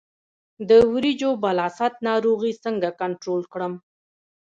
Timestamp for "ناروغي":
2.07-2.53